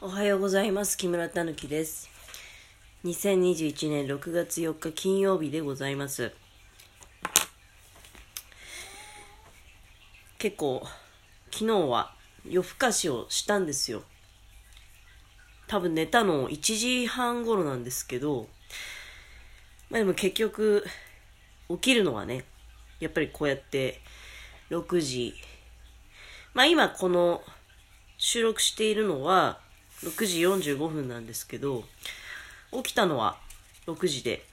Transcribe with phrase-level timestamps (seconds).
[0.00, 0.96] おはようございます。
[0.96, 2.08] 木村たぬきです。
[3.04, 6.30] 2021年6月4日金曜日でございます。
[10.38, 10.86] 結構、
[11.50, 12.14] 昨日は
[12.48, 14.04] 夜更かしをしたんですよ。
[15.66, 18.46] 多分寝たの1時半頃なんですけど、
[19.90, 20.86] まあでも結局、
[21.70, 22.44] 起きるのはね、
[23.00, 24.00] やっぱりこうやって
[24.70, 25.34] 6時、
[26.54, 27.42] まあ今この
[28.16, 29.58] 収録しているのは
[30.04, 31.84] 6時45分なんですけど、
[32.72, 33.38] 起きたのは
[33.86, 34.46] 6時で、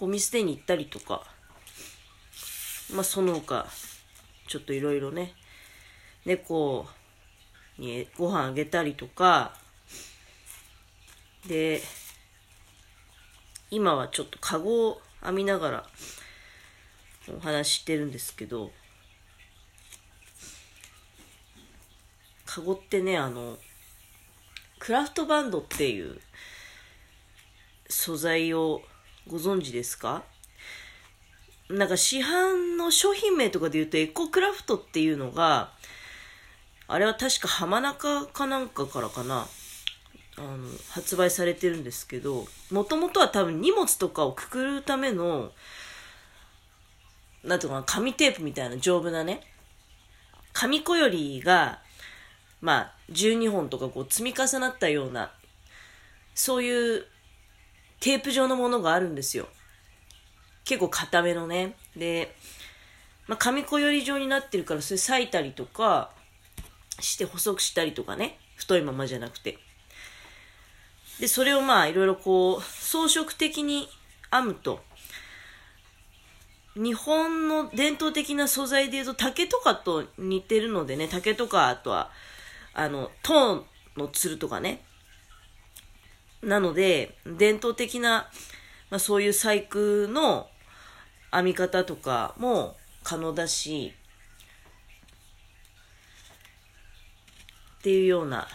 [0.00, 1.24] ゴミ捨てに行ったりとか、
[2.94, 3.66] まあその他、
[4.48, 5.34] ちょっといろいろね、
[6.24, 6.86] 猫
[7.78, 9.54] にご飯あげたりとか、
[11.46, 11.82] で、
[13.70, 15.86] 今はちょっとカゴを編みながら
[17.28, 18.70] お話してるんですけど、
[22.46, 23.58] カゴってね、あの、
[24.84, 26.18] クラフトバンドっていう
[27.88, 28.82] 素材を
[29.28, 30.24] ご存知ですか？
[31.70, 35.70] なんか市販の商品名とかで言うとエコクラフトっていうのが、
[36.88, 39.46] あれは確か浜中かなんかからかな、
[40.36, 45.52] あの、発売されてるんですけど、もともとは多分荷物とかをくくるための、
[47.44, 49.42] なんていうかな、紙テープみたいな丈夫なね、
[50.52, 51.81] 紙こよりが、
[52.62, 55.32] まあ、12本とかこう積み重なったような、
[56.34, 57.04] そういう
[58.00, 59.48] テープ状のものがあるんですよ。
[60.64, 61.74] 結構固めのね。
[61.96, 62.34] で、
[63.26, 66.12] まあ、紙こより状になってるから、それ裂いたりとか
[67.00, 68.38] して細くしたりとかね。
[68.54, 69.58] 太いままじゃなくて。
[71.18, 73.88] で、それをまあ、いろいろこう、装飾的に
[74.30, 74.82] 編むと、
[76.74, 82.10] 日本の伝統的な素材で言うと竹とかと似てるのでね、竹とか、あとは、
[82.74, 83.64] あの、塔
[83.96, 84.84] のつるとかね。
[86.42, 88.30] なので、伝統的な、
[88.90, 89.78] まあ、そういう細工
[90.08, 90.48] の
[91.30, 93.94] 編み方とかも可能だし、
[97.80, 98.48] っていうような、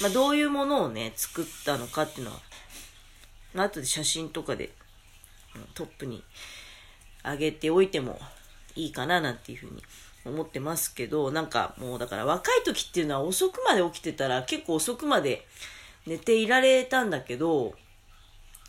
[0.00, 4.70] まあ、どういうものをね、作ったのかっていうのは、後で写真とかで
[5.74, 6.22] トップに
[7.24, 8.18] 上げておいても
[8.76, 9.82] いいかななんていうふうに
[10.24, 15.46] 思ってますけど、なんかもうだから若い時っていうのは遅くまで起きてたら結構遅くまで
[16.06, 17.74] 寝ていられたんだけど、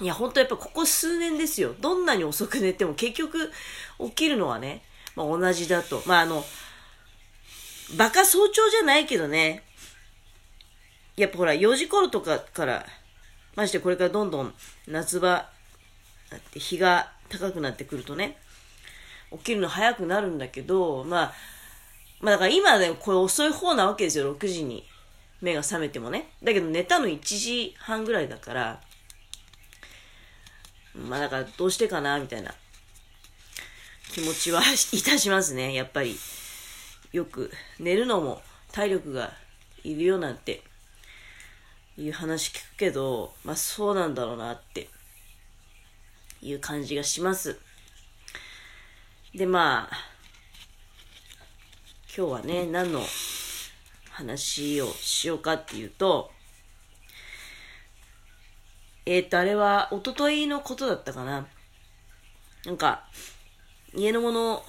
[0.00, 1.74] いや本当やっぱここ数年ですよ。
[1.80, 3.50] どんなに遅く寝ても結局
[3.98, 4.82] 起きるのはね、
[5.14, 6.02] まあ同じだと。
[6.06, 6.44] まああの、
[7.96, 9.62] バカ早朝じゃないけどね、
[11.16, 12.86] やっぱほら4時頃とかから、
[13.54, 14.54] ましてこれからどんどん
[14.86, 15.48] 夏場、
[16.54, 18.36] 日が高くなってくるとね、
[19.32, 21.32] 起きるの早くなるんだけど、まあ、
[22.20, 24.84] まあだから今ね、これ遅い方なわけですよ、6時に
[25.40, 26.28] 目が覚めてもね。
[26.42, 28.80] だけど寝たの1時半ぐらいだから、
[30.94, 32.54] まあだからどうしてかな、みたいな
[34.12, 36.18] 気持ちは いたしますね、やっぱり。
[37.12, 39.32] よく寝るのも体力が
[39.84, 40.62] いるよなんて
[41.96, 44.88] いう話聞くけど、まあそうなんだろうなって
[46.42, 47.58] いう感じがします。
[49.36, 49.96] で、まあ、
[52.16, 53.02] 今日はね、何の
[54.08, 56.30] 話をしようかっていうと、
[59.04, 61.46] えっ、と、あれは、一昨日のことだったかな。
[62.64, 63.04] なんか、
[63.94, 64.64] 家のもの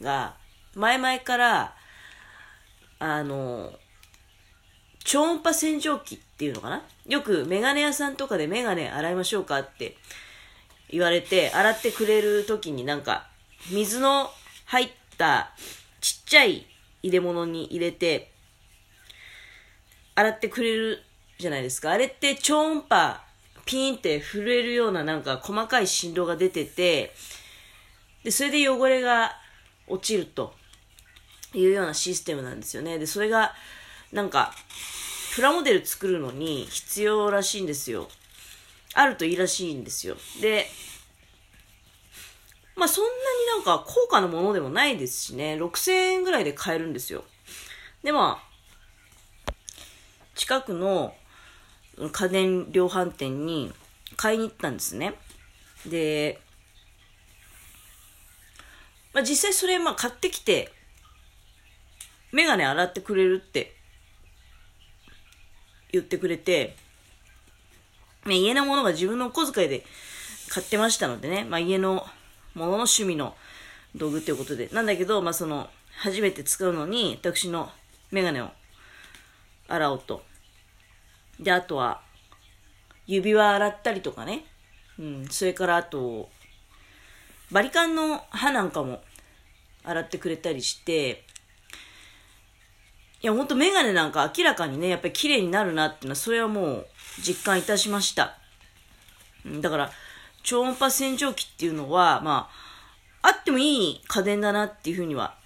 [0.00, 0.36] が、
[0.76, 1.74] 前々から、
[3.00, 3.72] あの、
[5.02, 6.84] 超音波洗浄機っていうのかな？
[7.06, 9.96] よくメガネ屋さんとかでメガネ洗いましょうかって
[10.88, 13.29] 言われて、洗ってくれる時になんか、
[13.68, 14.30] 水の
[14.66, 15.50] 入った
[16.00, 16.66] ちっちゃい
[17.02, 18.30] 入れ物に入れて、
[20.14, 21.02] 洗ってくれる
[21.38, 21.90] じゃないですか。
[21.90, 23.20] あれって超音波
[23.64, 27.14] ピーンって震えるようななんか細かい振動が出てて、
[28.24, 29.32] で、それで汚れが
[29.86, 30.54] 落ちると
[31.54, 32.98] いうようなシステムなんですよね。
[32.98, 33.54] で、それが
[34.12, 34.52] なんか、
[35.34, 38.08] プラモデル作るのに必要らしいんですよ。
[38.94, 40.16] あるといいらしいんですよ。
[40.40, 40.66] で、
[42.80, 43.16] まあそんなに
[43.58, 47.24] なんか高価なものでもないですしね、6000円ぐらいで買えるんですよ。
[48.02, 48.40] でま
[49.46, 49.52] あ、
[50.34, 51.14] 近くの
[52.10, 53.70] 家電量販店に
[54.16, 55.12] 買いに行ったんですね。
[55.84, 56.40] で、
[59.12, 60.72] まあ実際それまあ買ってきて、
[62.32, 63.76] メガネ洗ってくれるって
[65.92, 66.76] 言ってくれて、
[68.24, 69.84] ね、家のものが自分のお小遣いで
[70.48, 72.06] 買ってましたのでね、まあ家の
[72.54, 73.34] ものの趣味の
[73.94, 74.68] 道具っていうことで。
[74.72, 75.68] なんだけど、まあその、
[75.98, 77.70] 初めて使うのに、私の
[78.10, 78.50] メガネを
[79.68, 80.22] 洗おうと
[81.40, 82.02] で、あとは、
[83.06, 84.44] 指輪洗ったりとかね。
[84.98, 86.28] うん、それからあと、
[87.50, 89.02] バリカンの歯なんかも
[89.82, 91.24] 洗ってくれたりして、
[93.22, 96.86] いや、ほんとメガネなんか明らかにね、やっぱり綺麗になるなっていうのは、それはもう
[97.22, 98.38] 実感いたしました。
[99.46, 99.90] だから、
[100.42, 102.50] 超音波洗浄機っていうのは、ま
[103.22, 105.36] あ、あってもいい家電だなっていうふうには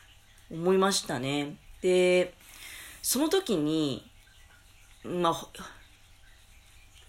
[0.51, 1.57] 思いましたね。
[1.83, 2.35] で、
[3.03, 4.09] その時に、
[5.05, 5.47] まあ、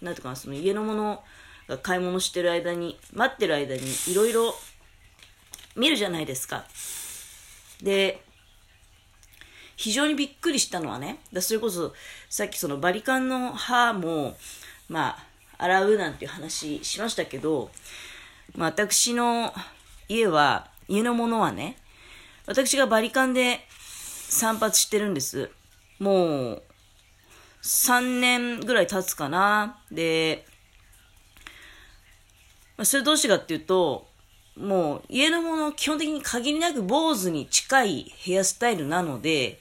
[0.02, 1.22] なんていうか、その家のもの
[1.68, 4.54] が買い物してる間に、待ってる間にいろいろ
[5.74, 6.64] 見るじゃないですか。
[7.82, 8.22] で、
[9.76, 11.92] 非常にびっくりしたのはね、だそれこそ
[12.30, 14.36] さっきそのバリカンの歯も、
[14.88, 15.25] まあ、
[15.58, 17.70] 洗うなんていう話しましたけど、
[18.54, 19.52] まあ、私の
[20.08, 21.76] 家は、家のものはね、
[22.46, 23.60] 私がバリカンで
[24.28, 25.50] 散髪してるんです。
[25.98, 26.62] もう、
[27.62, 29.78] 3年ぐらい経つかな。
[29.90, 30.46] で、
[32.76, 34.06] まあ、それどうしてかっていうと、
[34.56, 39.58] もう家のもの基本的に限りなく坊主に近いヘアスタイルなので、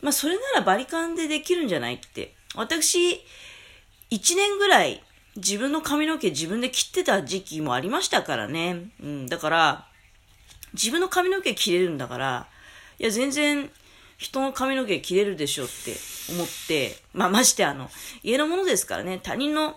[0.00, 2.34] まあそれならバリカンでできるんじゃないって。
[2.54, 3.24] 私、
[4.10, 5.02] 1年ぐらい
[5.36, 8.90] 自分の髪の毛自分で切ってた時期もありましたからね。
[9.02, 9.86] うん、だから、
[10.74, 12.46] 自分の髪の毛切れるんだから、
[12.98, 13.70] いや全然
[14.18, 15.96] 人の髪の毛切れるでしょって
[16.32, 17.90] 思って、まあましてあの、
[18.22, 19.76] 家のものですからね、他人の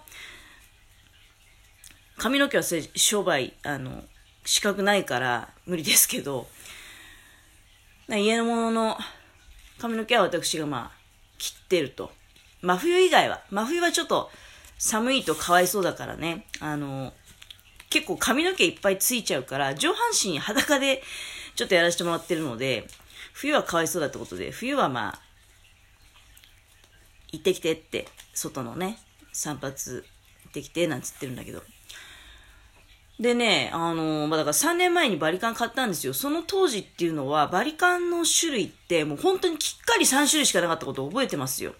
[2.18, 2.63] 髪の毛は
[2.96, 4.04] 商売、あの、
[4.46, 6.48] 資格ないから無理ですけど、
[8.07, 8.98] 家のものの
[9.80, 10.98] 髪の毛は私がまあ、
[11.38, 12.12] 切ってると。
[12.62, 14.30] 真冬以外は、真冬はちょっと
[14.77, 17.13] 寒いとかわいそうだからね、あの、
[17.89, 21.01] 結構髪の毛いっぱいついちゃうから、上半身裸で
[21.56, 22.88] ちょっとやらせてもらってるので、
[23.33, 25.19] 冬はかわいそうだってことで、冬はまあ、
[27.31, 29.00] 行ってきてって、外のね、
[29.31, 30.04] 散髪行
[30.50, 31.63] ってきて、なんつってるんだけど。
[33.19, 36.13] でね、あのまあ、だから3年前にバリカン買ったんですよ。
[36.13, 41.75] その当時っていうのは、バリカンの種類ってもう本当にきっかり3種類しかなかったことを覚えてますよ。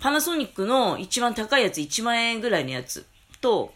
[0.00, 3.06] パナソニックの一番高いやつ1万円ぐらいのやつ
[3.40, 3.74] と、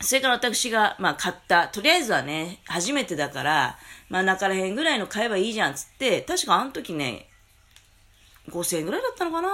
[0.00, 3.78] それから私が、まあ、買った、とりあえずはね、初めてだから、
[4.10, 7.28] 真ん中ら辺ぐらいの買えばいいじゃんつって、確かあの時ね、
[8.50, 9.48] 5000円ぐらいだったのかな？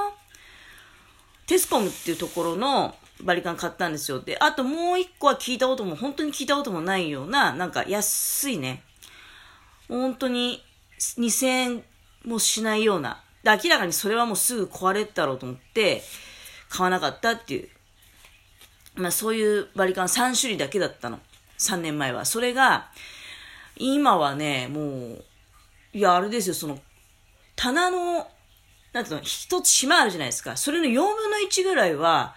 [1.46, 4.20] テスコムっていうところのバリカン買ったんですよ。
[4.20, 8.82] で、あともう一個は聞いたことも、本当に聞いたこともないような、なんか安いね、
[9.88, 10.64] 本当に
[10.98, 11.84] 2000円
[12.24, 16.02] もしないような、で明らかにそれはもうすぐ壊れたろうと思って、
[16.68, 17.68] 買わなかったっていう
[18.94, 21.18] まあそういうバリカン3種類だけだったの。
[21.58, 22.24] 3年前は。
[22.24, 22.90] それが、
[23.76, 24.82] 今はね、も
[25.14, 25.24] う、
[25.92, 26.78] いや、あれですよ、その、
[27.56, 28.28] 棚の、
[28.92, 30.56] なんていうの、一つ島あるじゃないですか。
[30.56, 32.34] それの4分の1ぐらいは、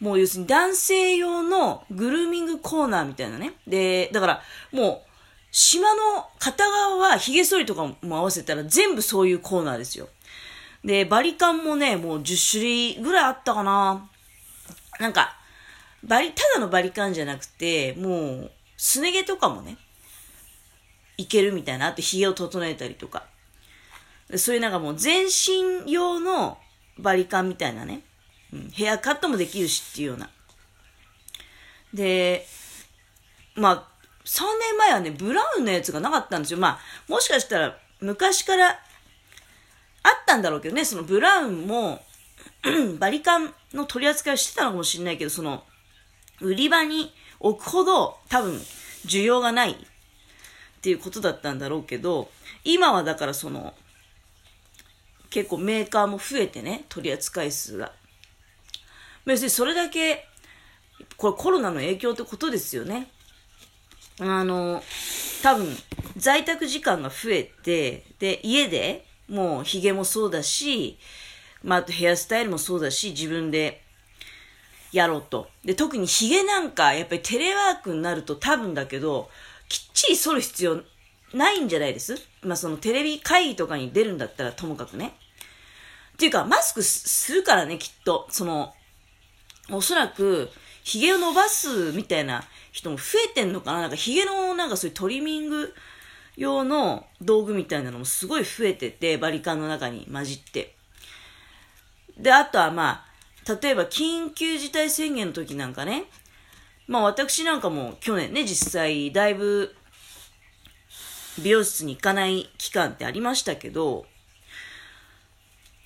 [0.00, 3.54] もう要するに男性用のグルーミングコーナーみたいなね。
[3.66, 4.42] で、だから、
[4.72, 5.09] もう、
[5.52, 10.08] 島の片側は髭剃りとかも合わせたら全部そういうコーナーですよ。
[10.84, 14.08] で、バリカンもね、もう10種類ぐらいあったかな。
[14.98, 15.36] なんか、
[16.02, 19.76] バリ、ただのバリカンじゃなくて、もう、すね毛とかもね、
[21.18, 21.88] いけるみたいな。
[21.88, 23.24] あと、髭を整えたりとか。
[24.36, 26.56] そういうなんかもう全身用の
[26.98, 28.02] バリカンみたいなね。
[28.52, 30.30] うん、ヘアカットもできるしっていうような。
[31.92, 32.46] で、
[33.54, 33.89] まあ、
[34.24, 36.58] 3年前はね、ブラウンのやつがなかったんですよ。
[36.58, 38.78] まあ、もしかしたら昔からあっ
[40.26, 42.02] たんだろうけどね、そのブラウンも
[42.98, 45.64] バリカンの取り扱いをしてたのかもしれないけど、その
[46.40, 48.54] 売り場に置くほど多分
[49.06, 49.76] 需要がないっ
[50.82, 52.30] ていうことだったんだろうけど、
[52.64, 53.74] 今はだからその、
[55.30, 57.92] 結構メーカーも増えてね、取り扱い数が。
[59.24, 60.26] 別にそれだけ、
[61.16, 63.10] これコロナの影響ってことですよね。
[64.20, 64.82] あの、
[65.42, 65.76] 多分、
[66.16, 70.98] 在宅時間が増えて、で、家でもう髭もそうだし、
[71.62, 73.82] まあ、あとヘアスタイルもそうだし、自分で
[74.92, 75.48] やろうと。
[75.64, 79.30] で、特にヒゲなんか、やっぱりテレワークになると多分だけど、
[79.68, 80.82] きっちり剃る必要
[81.32, 82.16] ないんじゃないです？
[82.42, 85.14] まあ、そのテレビ会議とかに出るんだったらともかくね。
[86.14, 88.26] っていうか、マスクするからね、きっと。
[88.30, 88.74] その、
[89.70, 90.50] おそらく、
[90.82, 93.80] 髭を伸ばすみたいな人も増えてんのかな？
[93.80, 95.74] なんか髭のなんかそういうトリミング
[96.36, 100.74] 用の道具みたいなのもすごい増えてて、バリカンの中に混じって。
[102.16, 103.04] で、あとはま
[103.46, 106.04] あ、例えば緊急事態宣言の時なんかね、
[106.86, 109.74] まあ私なんかも去年ね、実際だいぶ
[111.42, 114.06] 美容室に行かない期間ってありましたけど、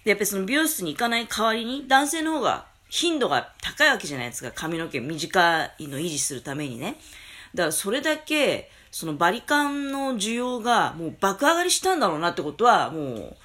[0.04, 4.52] で、やっぱりその美容室に行かない代わりに、男性の方が頻度が高いわけじゃないですか。
[4.54, 6.94] 髪の毛短いの維持するためにね。
[7.52, 13.36] だからそれだけ、そのバリカンの需要がもう爆上がりしたんだろうなってことは、もう、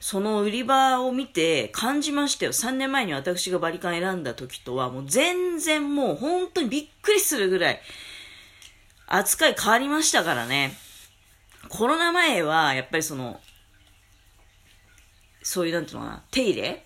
[0.00, 2.52] その売り場を見て感じましたよ。
[2.52, 7.80] 3年前に私がバリカン選んだ時とは、もう全然もう本当にびっくりするぐらい、
[9.06, 10.76] 扱い変わりましたからね。
[11.68, 13.40] コロナ前は、やっぱりその、
[15.44, 16.84] そういう、なんていうのかな、手入れ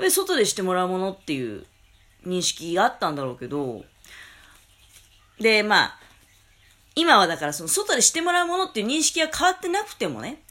[0.00, 1.64] ぱり外でしてもらうものっていう
[2.26, 3.84] 認識があったんだろうけど、
[5.38, 6.00] で、まあ、
[6.94, 10.42] 今はだからその外でしてもらうものっていう認識が変わってなくてもね、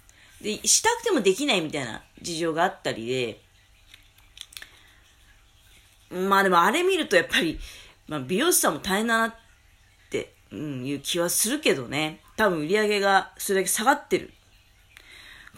[0.42, 3.42] で、したくてもできないみたいな事情があったりで、
[6.10, 7.60] まあでもあれ見るとやっぱり、
[8.08, 9.36] まあ、美容師さんも大変だなっ
[10.10, 12.22] て、うん、いう気はするけどね。
[12.36, 14.34] 多分売り上げがそれだけ下がってる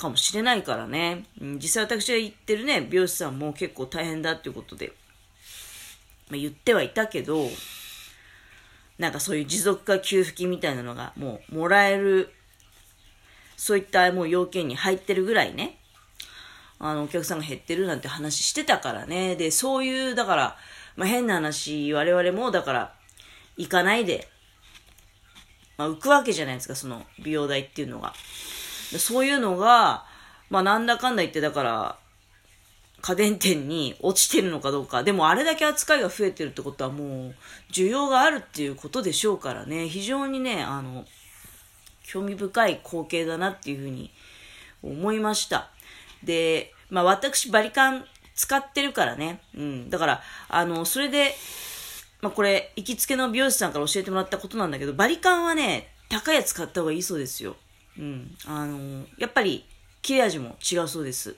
[0.01, 1.25] かもしれないからね。
[1.39, 4.93] 実際私が言ってるね、美容師さんも結構大変だっていうことで、
[6.29, 7.47] まあ、言ってはいたけど、
[8.97, 12.33] なんかそういう持続化給付金みたいなのがもうもらえる、
[13.55, 15.77] そういったもう要件に入ってるぐらいね、
[16.79, 19.35] あの、お客さんが減ってるなんて話してたからね。
[19.35, 20.57] で、そういう、だから、
[20.95, 22.93] まあ、変な話、我々も、だから、
[23.55, 24.27] 行かないで、
[25.77, 28.13] まあ、浮くわけじゃないですか、その美容代っていうのが。
[28.99, 30.05] そういうのが、
[30.49, 31.97] まあ、なんだかんだ言って、だから、
[33.01, 35.03] 家電店に落ちてるのかどうか。
[35.03, 37.35] でもあれだけ扱いが増えてるってことはもう
[37.71, 39.89] 需要があるっていうことでしょうからね。
[39.89, 41.05] 非常にね、あの、
[42.03, 44.11] 興味深い光景だなっていうふうに
[44.83, 45.69] 思いました。
[46.23, 48.05] で、まあ私バリカン
[48.35, 49.41] 使ってるからね。
[49.55, 49.89] うん。
[49.89, 51.33] だから、あの、それで、
[52.21, 57.55] まあこれ、行きつけの美容師さんから教えてもらったことなんだけど、バリカンはね、高いやつ買った方がいいそうですよ。
[57.97, 58.35] うん。
[58.45, 59.65] あの、やっぱり、
[60.01, 61.35] 切れ味も違うそうです。